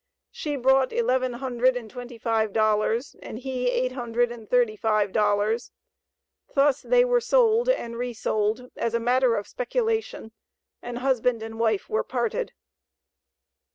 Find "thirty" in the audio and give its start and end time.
4.49-4.75